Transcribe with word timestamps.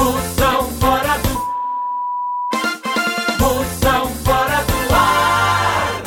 Moção 0.00 0.64
fora 0.80 1.18
do. 1.18 1.28
Moção 3.38 4.06
fora 4.24 4.64
do 4.64 4.94
ar. 4.94 6.02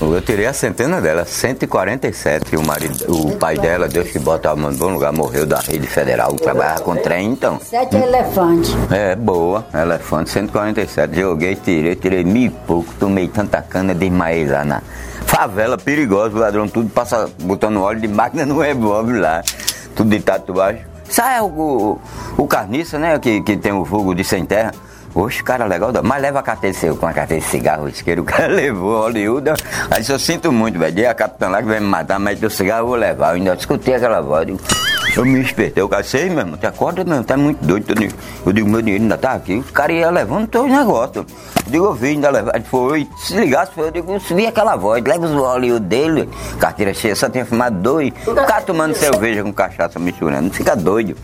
Eu 0.00 0.22
tirei 0.22 0.46
a 0.46 0.54
centena 0.54 1.02
dela, 1.02 1.26
147. 1.26 2.56
O, 2.56 2.66
marido, 2.66 3.04
o 3.12 3.36
pai 3.36 3.58
dela, 3.58 3.88
Deus 3.88 4.08
que 4.08 4.18
bota 4.18 4.50
a 4.50 4.56
mão 4.56 4.70
no 4.70 4.78
bom 4.78 4.88
lugar, 4.88 5.12
morreu 5.12 5.44
da 5.44 5.60
rede 5.60 5.86
federal, 5.86 6.32
trabalhava 6.32 6.80
com 6.80 6.96
trem, 6.96 7.32
então. 7.32 7.60
Sete 7.60 7.96
elefantes. 7.96 8.74
É, 8.90 9.14
boa. 9.14 9.66
Elefante 9.74 10.30
147. 10.30 11.20
Joguei, 11.20 11.56
tirei, 11.56 11.94
tirei 11.94 12.24
mil 12.24 12.46
e 12.46 12.50
pouco, 12.50 12.90
tomei 12.98 13.28
tanta 13.28 13.60
cana, 13.60 13.94
desmaiei 13.94 14.46
lá 14.46 14.64
na 14.64 14.82
favela 15.26 15.76
perigosa, 15.76 16.34
o 16.34 16.40
ladrão 16.40 16.66
tudo 16.66 16.88
passa 16.88 17.28
botando 17.42 17.82
óleo 17.82 18.00
de 18.00 18.08
máquina 18.08 18.46
no 18.46 18.58
revólver 18.60 19.20
lá. 19.20 19.42
Tudo 19.94 20.08
de 20.08 20.20
tatuagem. 20.20 20.95
Sai 21.08 21.40
o, 21.40 21.46
o, 21.46 22.00
o 22.36 22.46
carniça, 22.46 22.98
né? 22.98 23.18
Que, 23.18 23.40
que 23.40 23.56
tem 23.56 23.72
o 23.72 23.84
fogo 23.84 24.14
de 24.14 24.24
sem 24.24 24.44
terra. 24.44 24.72
Oxe, 25.14 25.42
cara, 25.42 25.64
legal, 25.64 25.90
mas 26.02 26.20
leva 26.20 26.40
a 26.40 26.42
carteira 26.42 26.94
com 26.94 27.06
a 27.06 27.12
carteira 27.12 27.42
de 27.42 27.48
cigarro, 27.48 27.88
isqueiro, 27.88 28.20
o 28.22 28.24
cara 28.24 28.48
levou, 28.48 29.00
Hollywood. 29.00 29.48
Aí 29.90 30.04
eu 30.06 30.18
sinto 30.18 30.52
muito, 30.52 30.78
velho. 30.78 31.08
A 31.08 31.14
capitã 31.14 31.48
lá 31.48 31.62
que 31.62 31.68
vai 31.68 31.80
me 31.80 31.86
matar, 31.86 32.18
mas 32.18 32.42
o 32.42 32.50
cigarro 32.50 32.82
eu 32.82 32.86
vou 32.88 32.96
levar. 32.96 33.30
Eu 33.30 33.36
ainda 33.36 33.54
escutei 33.54 33.94
aquela 33.94 34.20
voz. 34.20 34.46
Eu 35.14 35.24
me 35.24 35.40
espertei, 35.40 35.82
eu 35.82 35.88
cacei 35.88 36.28
mesmo, 36.28 36.56
te 36.56 36.66
acorda 36.66 37.04
mesmo, 37.04 37.24
tá 37.24 37.36
muito 37.36 37.64
doido. 37.64 37.90
Eu 37.90 37.94
digo, 37.94 38.14
eu 38.46 38.52
digo, 38.52 38.68
meu 38.68 38.82
dinheiro 38.82 39.04
ainda 39.04 39.18
tá 39.18 39.32
aqui. 39.32 39.56
Os 39.56 39.70
caras 39.70 39.96
iam 39.96 40.10
levando 40.10 40.46
todos 40.48 40.70
os 40.70 40.76
negócios. 40.76 41.16
Eu 41.16 41.72
digo, 41.72 41.84
eu 41.86 41.94
vi, 41.94 42.08
ainda 42.08 42.30
levar. 42.30 42.54
Ele 42.56 42.64
foi, 42.64 43.08
se 43.16 43.34
ligasse, 43.36 43.72
eu 43.76 43.90
digo, 43.90 44.12
eu 44.12 44.18
vi 44.18 44.46
aquela 44.46 44.76
voz, 44.76 45.02
leva 45.02 45.26
os 45.26 45.32
Hollywood 45.32 45.86
dele, 45.86 46.28
carteira 46.58 46.92
cheia, 46.94 47.14
só 47.14 47.28
tinha 47.28 47.44
fumado 47.44 47.76
dois. 47.76 48.12
O 48.26 48.34
cara 48.34 48.62
tomando 48.62 48.94
cerveja 48.94 49.42
com 49.42 49.52
cachaça 49.52 49.98
misturando, 49.98 50.50
fica 50.52 50.74
doido. 50.76 51.16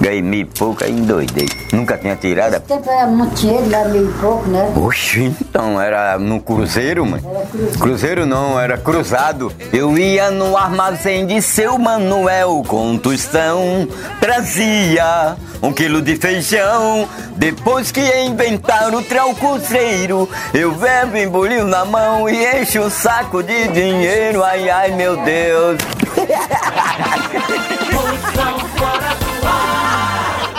Ganhei 0.00 0.22
mil 0.22 0.40
e 0.40 0.44
pouco, 0.44 0.84
aí 0.84 0.92
endoidei. 0.92 1.48
Nunca 1.72 1.96
tinha 1.96 2.14
tirado. 2.16 2.54
Esse 2.54 2.60
tempo 2.60 2.88
era 2.90 3.06
muito 3.06 3.34
dinheiro, 3.34 3.70
lá 3.70 3.84
mil 3.88 4.08
e 4.08 4.12
pouco, 4.14 4.48
né? 4.48 4.72
Oxi, 4.76 5.34
então 5.40 5.80
era 5.80 6.18
no 6.18 6.40
cruzeiro, 6.40 7.04
mãe? 7.06 7.20
Era 7.24 7.46
cruzeiro. 7.46 7.78
Cruzeiro 7.78 8.26
não, 8.26 8.60
era 8.60 8.76
cruzado. 8.76 9.52
Eu 9.72 9.96
ia 9.98 10.30
no 10.30 10.56
armazém 10.56 11.26
de 11.26 11.40
seu 11.40 11.78
Manuel 11.78 12.62
com 12.66 12.98
Constituição 13.06 13.86
trazia 14.18 15.36
um 15.62 15.72
quilo 15.72 16.02
de 16.02 16.16
feijão. 16.16 17.08
Depois 17.36 17.92
que 17.92 18.00
inventaram 18.00 18.98
o 18.98 19.02
traucuzeiro, 19.02 20.28
eu 20.52 20.72
bebo 20.72 21.16
embolio 21.16 21.64
na 21.64 21.84
mão 21.84 22.28
e 22.28 22.44
encho 22.60 22.80
o 22.80 22.86
um 22.86 22.90
saco 22.90 23.44
de 23.44 23.68
dinheiro. 23.68 24.42
Ai, 24.42 24.68
ai, 24.68 24.90
meu 24.90 25.16
Deus. 25.18 25.78
Moção 27.92 28.58
fora 28.76 29.14
do 29.14 29.46
ar. 29.46 30.56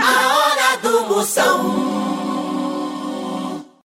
A 0.00 0.12
hora 0.36 0.76
do 0.82 1.08
moção. 1.08 1.87